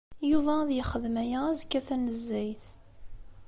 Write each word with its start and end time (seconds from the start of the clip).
Yuba 0.29 0.53
ad 0.63 0.69
yexdem 0.73 1.15
aya 1.23 1.39
azekka 1.49 1.79
tanezzayt. 1.87 2.65